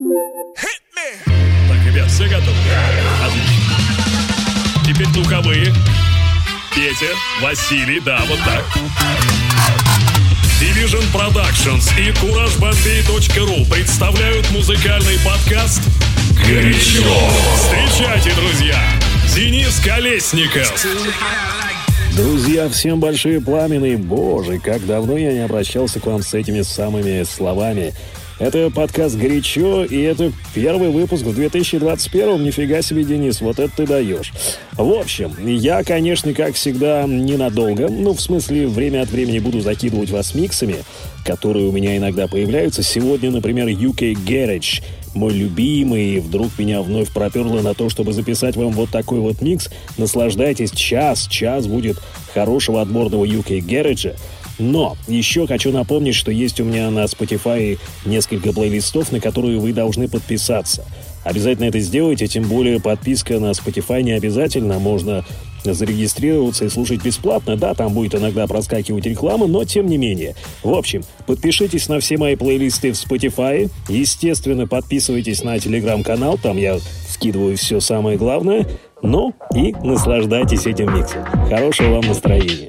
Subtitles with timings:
[0.00, 2.56] Так, ребят, все готовы?
[3.24, 3.76] Отлично.
[4.84, 5.72] Теперь духовые.
[6.74, 8.64] Петя, Василий, да, вот так.
[10.60, 15.82] Division Productions и CourageBombay.ru представляют музыкальный подкаст
[16.44, 17.30] «Горячо».
[17.56, 18.80] Встречайте, друзья,
[19.32, 20.86] Денис Колесников.
[22.16, 23.96] Друзья, всем большие пламенные.
[23.96, 27.94] Боже, как давно я не обращался к вам с этими самыми словами.
[28.40, 32.42] Это подкаст «Горячо», и это первый выпуск в 2021-м.
[32.42, 34.32] Нифига себе, Денис, вот это ты даешь.
[34.72, 40.10] В общем, я, конечно, как всегда, ненадолго, ну, в смысле, время от времени буду закидывать
[40.10, 40.78] вас миксами,
[41.24, 42.82] которые у меня иногда появляются.
[42.82, 44.82] Сегодня, например, UK Garage,
[45.14, 49.42] мой любимый, и вдруг меня вновь проперло на то, чтобы записать вам вот такой вот
[49.42, 49.70] микс.
[49.96, 51.98] Наслаждайтесь, час, час будет
[52.34, 54.16] хорошего отборного UK Garage.
[54.58, 59.72] Но еще хочу напомнить, что есть у меня на Spotify несколько плейлистов, на которые вы
[59.72, 60.84] должны подписаться.
[61.24, 65.24] Обязательно это сделайте, тем более подписка на Spotify не обязательно, можно
[65.64, 67.56] зарегистрироваться и слушать бесплатно.
[67.56, 70.36] Да, там будет иногда проскакивать реклама, но тем не менее.
[70.62, 73.70] В общем, подпишитесь на все мои плейлисты в Spotify.
[73.88, 78.66] Естественно, подписывайтесь на телеграм-канал, там я скидываю все самое главное.
[79.02, 81.24] Ну и наслаждайтесь этим миксом.
[81.48, 82.68] Хорошего вам настроения.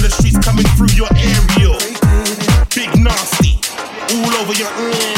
[0.00, 1.76] The streets coming through your aerial.
[2.72, 3.58] Big nasty,
[4.14, 4.68] all over your.
[4.68, 5.17] Mm.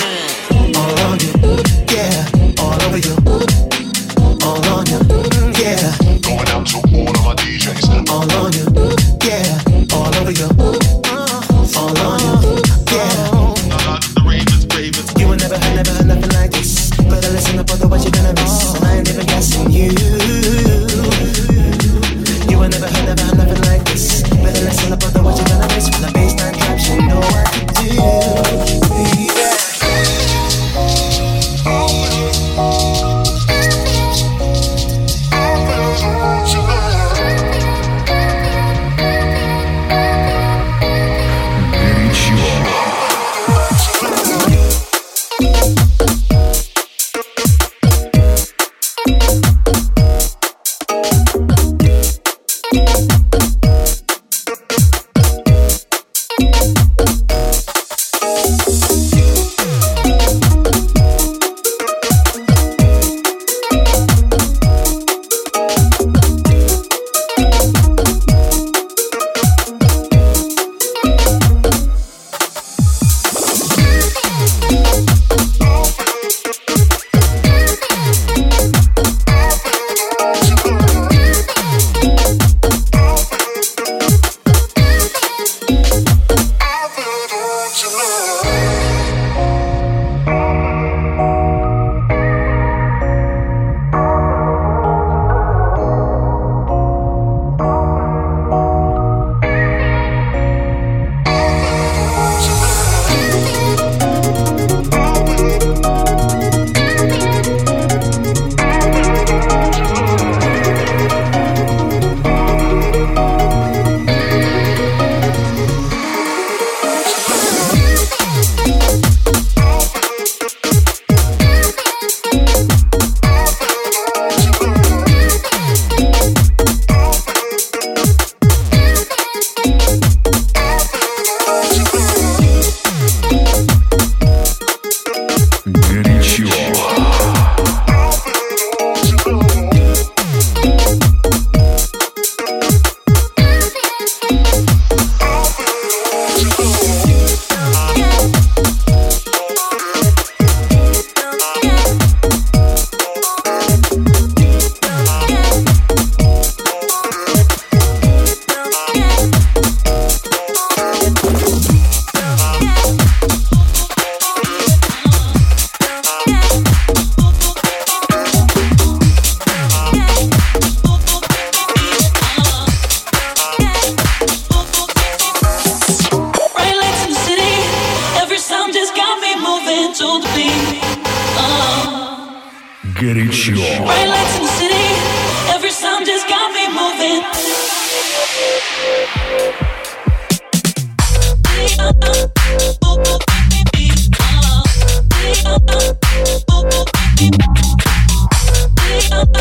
[199.03, 199.40] Oh,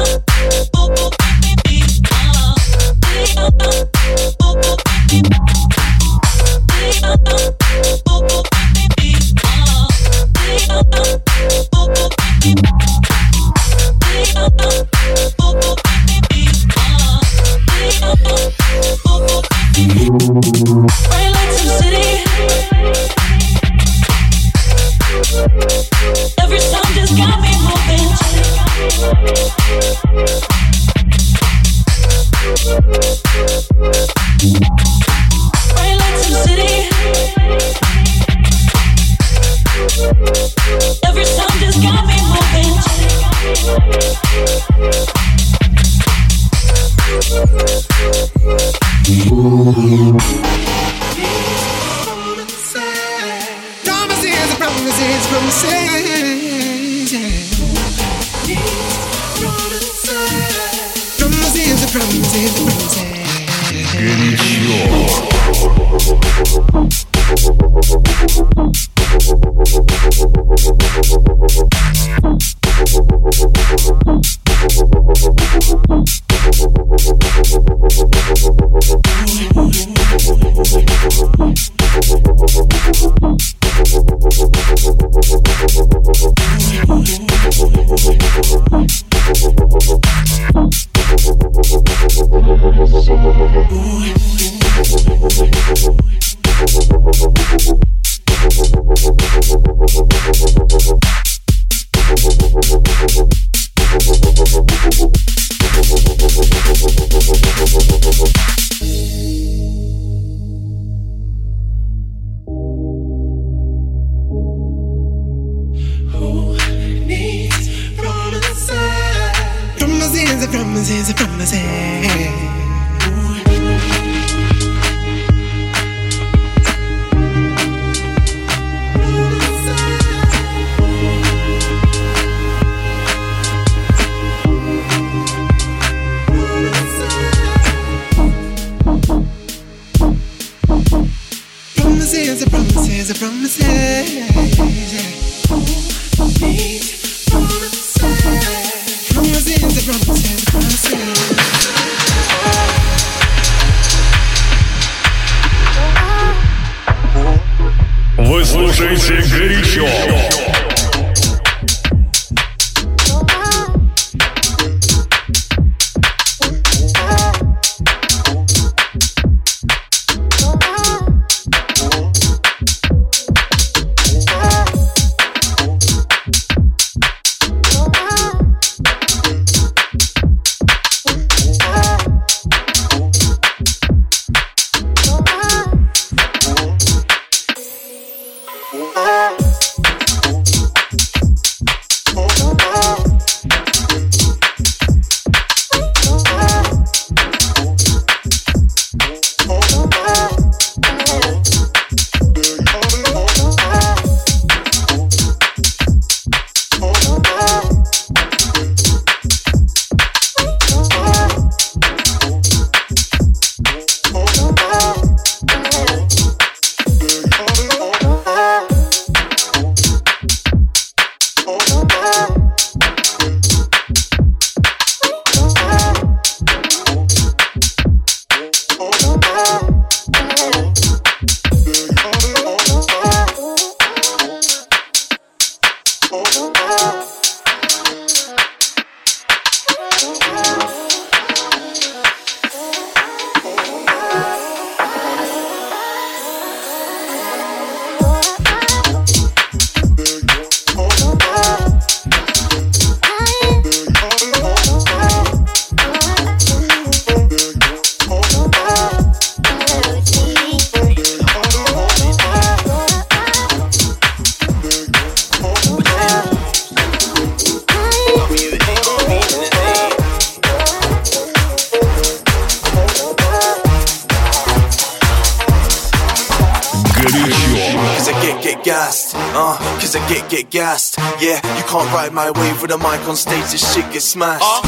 [282.20, 284.44] my wave with a mic on stage, this shit gets smashed.
[284.44, 284.60] Uh,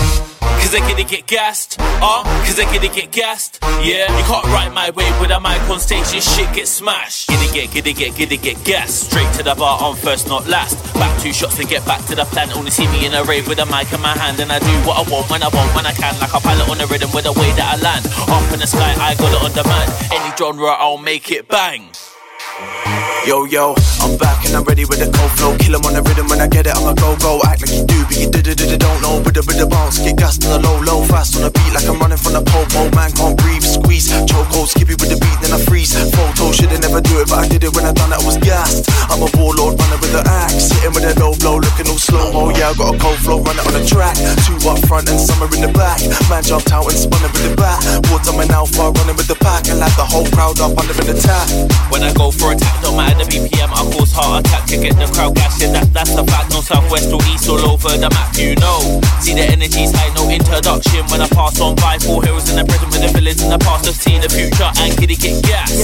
[0.64, 4.08] Cause I get to get gassed, uh, cause I get to get gassed, yeah.
[4.08, 7.28] You can't ride my way with a mic on stage, this shit gets smashed.
[7.28, 9.10] Get to get, get to get, gonna get gassed.
[9.10, 10.78] Straight to the bar on first, not last.
[10.94, 12.54] Back two shots and get back to the plan.
[12.54, 14.76] Only see me in a rave with a mic in my hand, and I do
[14.88, 16.14] what I want when I want, when I can.
[16.22, 18.06] Like a pilot on a rhythm with the way that I land.
[18.32, 19.92] Up in the sky, I got it on demand.
[20.14, 21.90] Any genre, I'll make it bang.
[23.26, 25.54] Yo, yo, I'm back and I'm ready with the cold flow.
[25.62, 27.38] Kill 'em on the rhythm when I get it, I'ma go, go.
[27.46, 29.22] Act like you do, but you did it, it, don't know.
[29.22, 31.70] With the, with the bounce, get gassed on the low, low, fast on the beat,
[31.70, 32.90] like I'm running from the popo.
[32.98, 35.94] Man can't breathe, squeeze, chokehold, skippy with the beat, then I freeze.
[35.94, 38.42] Photo, should've never do it, but I did it when I done it, I was
[38.42, 38.90] gassed.
[39.06, 42.34] I'm a warlord, running with the axe, sitting with a low blow, looking all slow
[42.34, 42.50] mo.
[42.58, 44.18] Yeah, I got a cold flow, run it on the track.
[44.50, 46.02] Two up front and summer in the back.
[46.26, 47.78] Man jumped out and spun it with the bat.
[48.10, 50.98] Woods on my alpha, running with the pack, and like the whole crowd up under
[50.98, 51.46] the tap.
[51.94, 54.96] When I go for attack, don't matter the BPM, I cause heart attack to get
[54.98, 55.62] the crowd gassed.
[55.62, 56.52] Yeah, that, that's the fact.
[56.52, 59.02] No southwest or east, all over the map, you know.
[59.20, 61.06] See the energy's high, no introduction.
[61.12, 63.60] When I pass on by, four heroes in the present with the villains in the
[63.60, 63.88] past.
[63.88, 65.84] I've seen the future and kitty get gassed.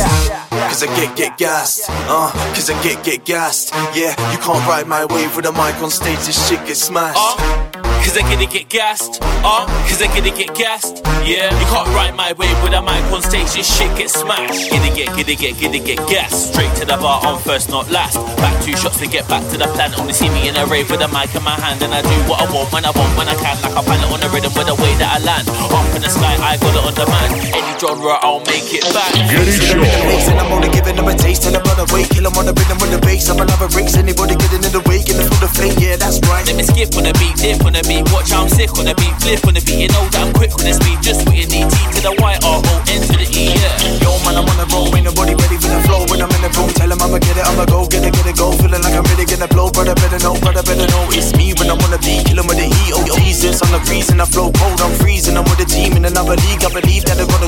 [0.49, 1.89] Cause I get, get gassed.
[1.89, 3.73] Uh, cause I get, get gassed.
[3.95, 7.19] Yeah, you can't ride my wave with a mic on stage, this shit gets smashed.
[7.19, 9.19] Uh, cause I'm gonna get gassed.
[9.21, 11.01] Uh, cause they're gonna get gassed.
[11.25, 14.71] Yeah, you can't write my way with a mic on stage, this shit gets smashed.
[14.71, 16.53] Gonna get, gonna get, gonna get gassed.
[16.53, 18.15] Straight to the bar on first, not last.
[18.37, 19.99] Back two shots to get back to the planet.
[19.99, 22.15] Only see me in a rave with a mic in my hand, and I do
[22.29, 23.55] what I want when I want when I can.
[23.61, 25.49] Like I pilot on the rhythm with the way that I land.
[25.49, 27.31] Off in the sky, I got it on demand.
[27.55, 29.13] Any genre, I'll make it back.
[29.13, 29.83] Get it sure.
[29.83, 32.45] And I'm only giving them a taste, and I'm on the way, kill them on
[32.45, 33.29] the rhythm with the bass.
[33.29, 36.19] I'm a lover, race anybody getting in the way, get them the fame, yeah, that's
[36.27, 36.43] right.
[36.45, 38.95] Let me skip on the beat, dip on the Watch how I'm sick on the
[38.99, 39.87] beat, flip on the beat.
[39.87, 40.99] You know that I'm quick on the speed.
[40.99, 41.71] Just what you need.
[41.71, 44.03] T to the Y, R O N to the E, yeah.
[44.03, 46.03] Yo, man, I'm on the road, ain't nobody ready for the flow.
[46.11, 48.27] When I'm in the room, tell them I'ma get it, I'ma go, get it, get
[48.27, 48.51] it, go.
[48.59, 51.07] Feeling like I'm really gonna blow, brother, better know, brother, better know.
[51.15, 52.91] It's me when I'm on the beat, kill 'em with the heat.
[52.91, 55.39] Oh, Jesus, I'm the reason I flow cold, I'm freezing.
[55.39, 56.67] I'm with the team in another league.
[56.67, 57.39] I believe that I've got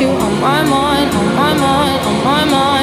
[0.00, 2.77] you on my mind, on my mind, on my mind.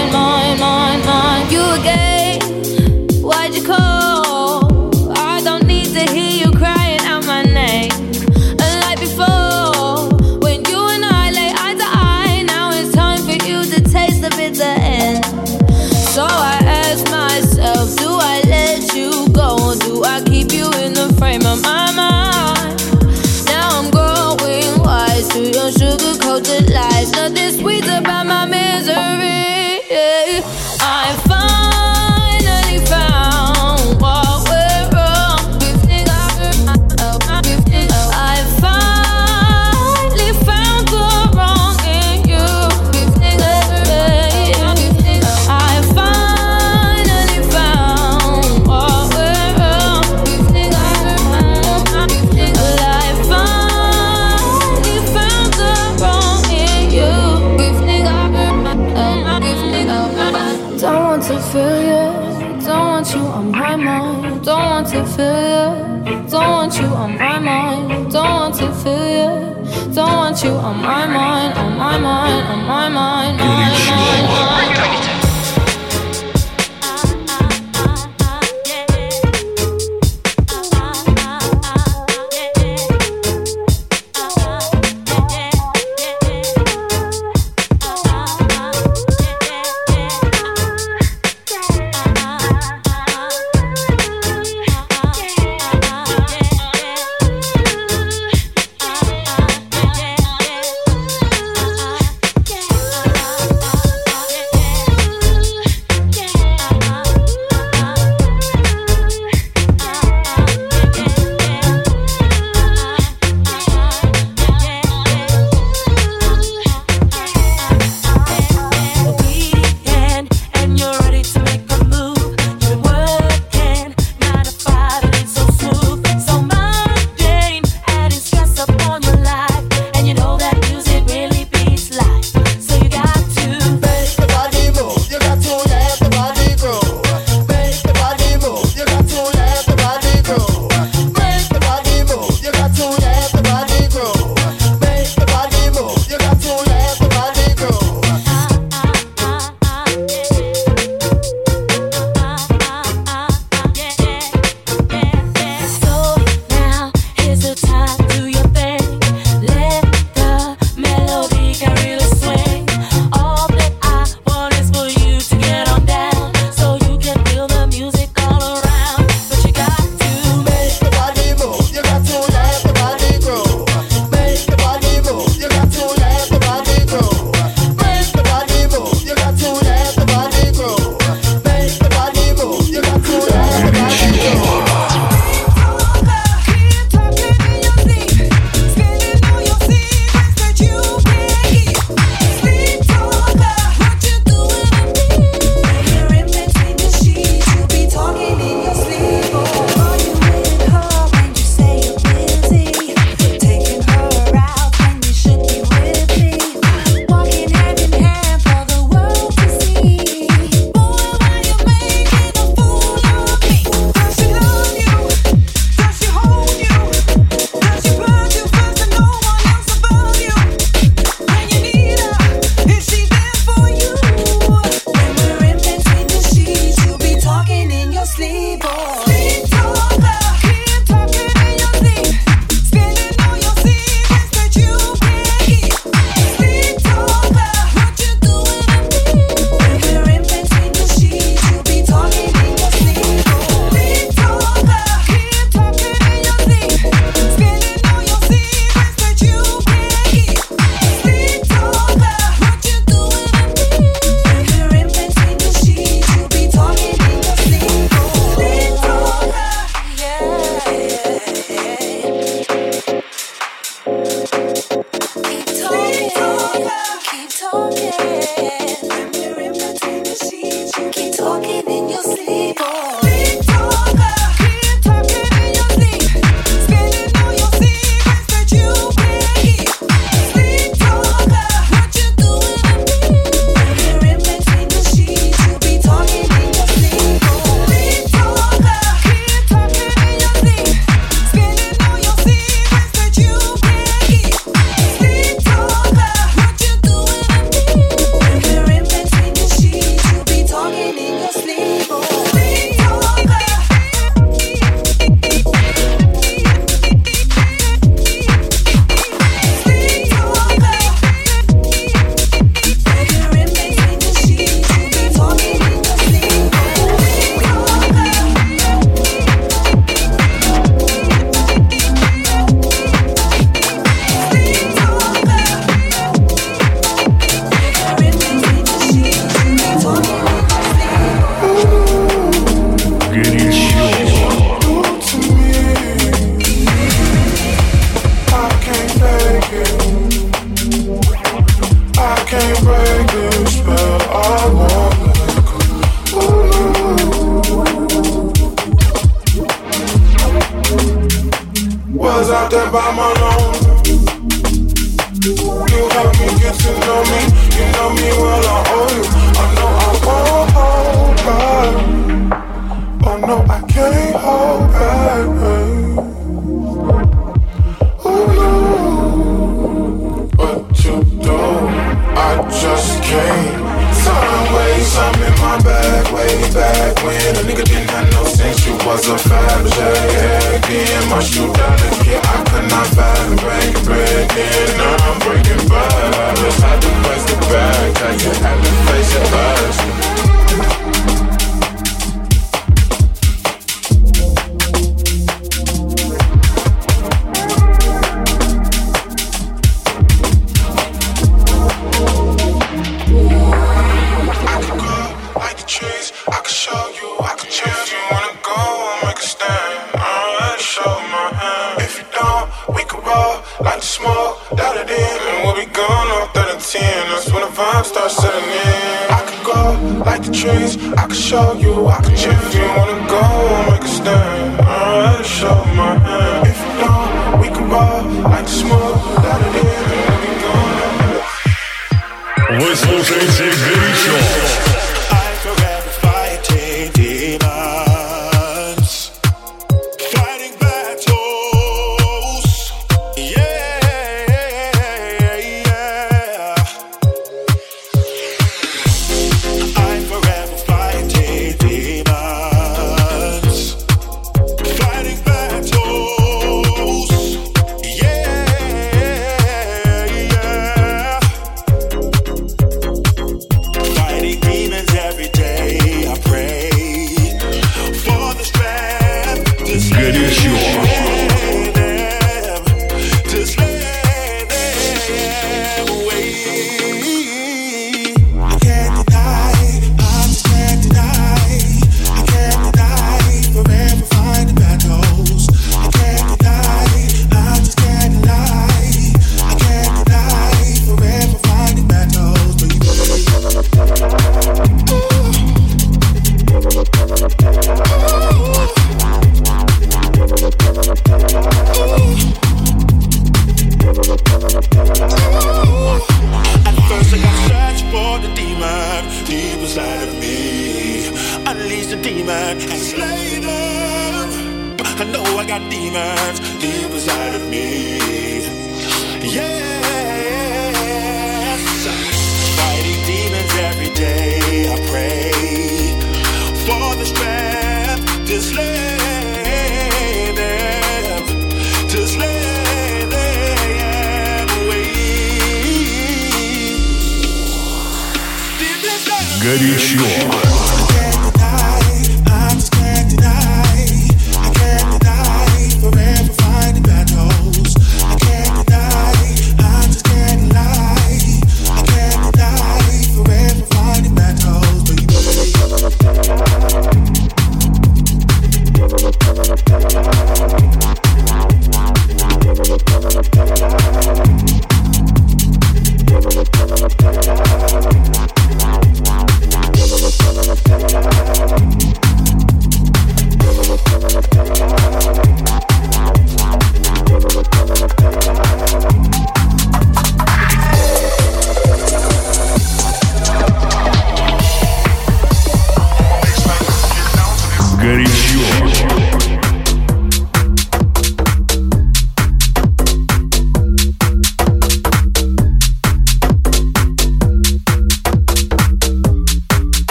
[417.55, 419.11] vibe starts setting in.
[419.17, 422.43] I could go like the trees, I could show you, I could change.
[422.47, 425.25] If you wanna go, I'll make a stand.
[425.25, 426.47] Show my hand.
[426.51, 429.05] If you don't, we can ball like the smoke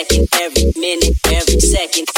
[0.00, 2.09] second, every minute, every second.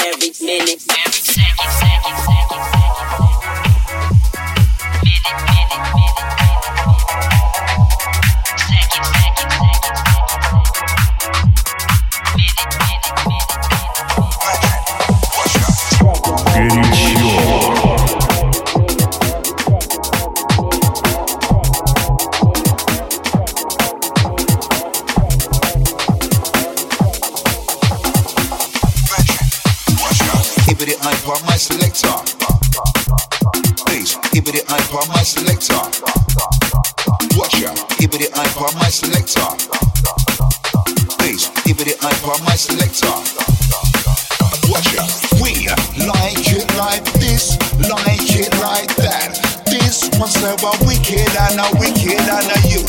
[51.62, 52.82] a wicked and a you.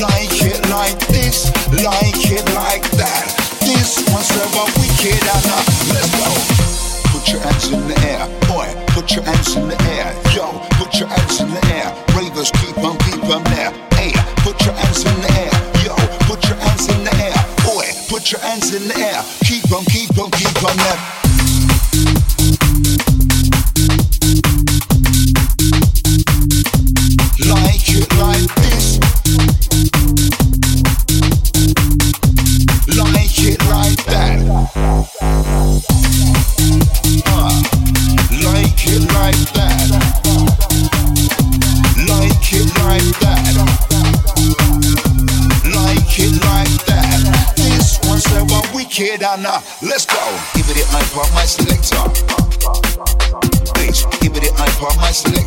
[0.00, 1.52] Like it like this,
[1.84, 3.26] like it like that.
[3.60, 5.58] This one's forever wicked and a
[5.92, 6.53] let's go.
[55.14, 55.43] Let's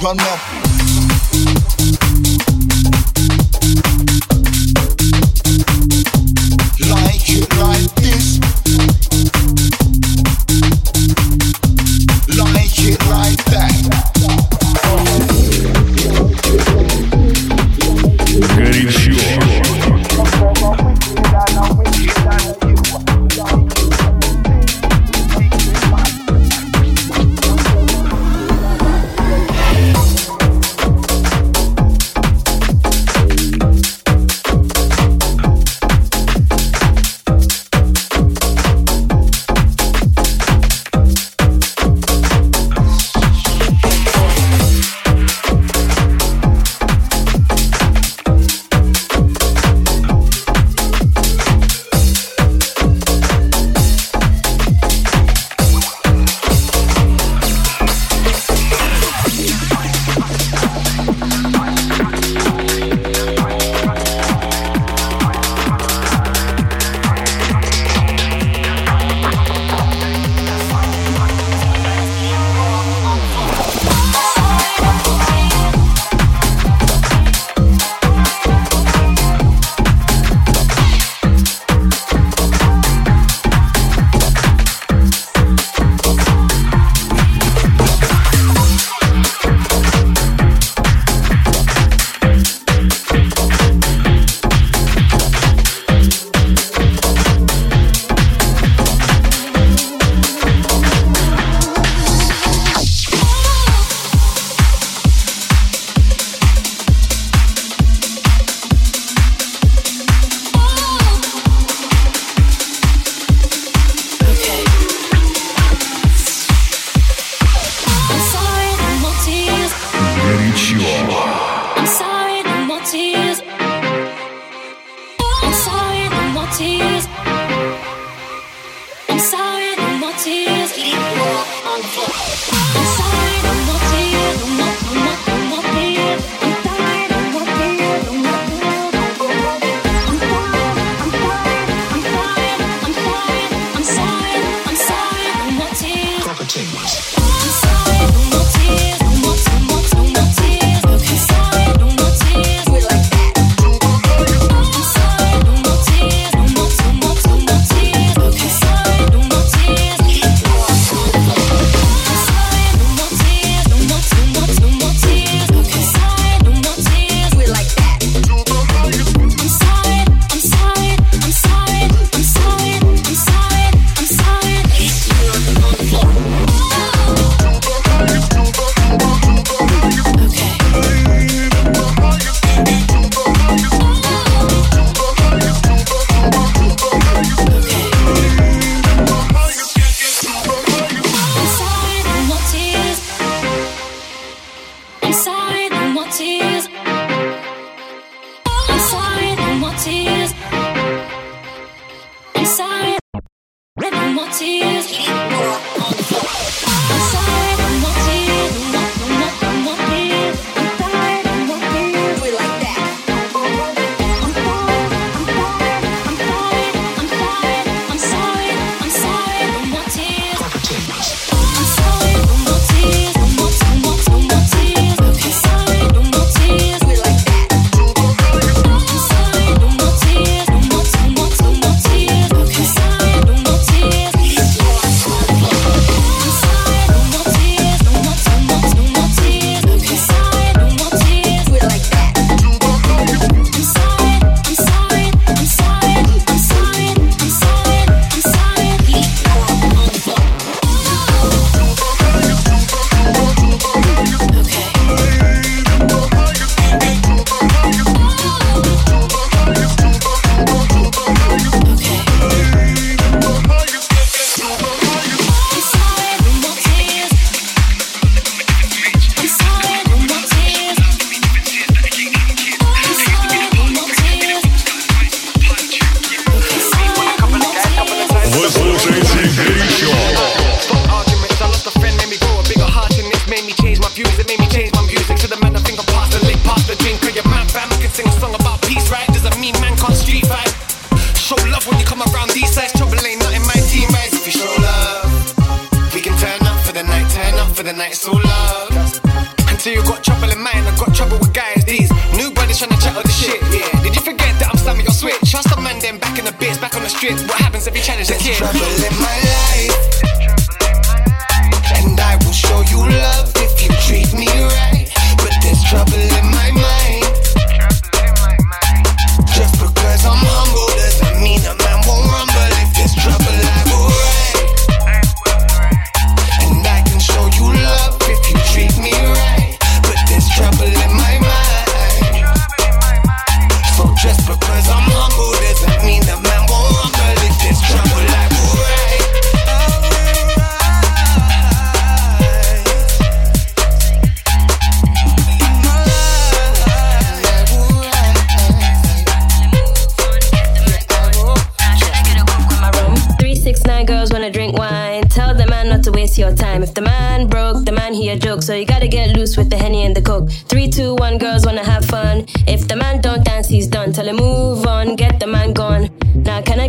[0.00, 0.57] gunner.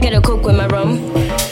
[0.09, 1.48] here to cook with my rum.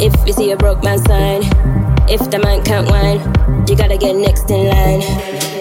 [0.00, 1.42] If you see a broke man sign,
[2.08, 3.18] if the man can't whine,
[3.66, 5.57] you gotta get next in line.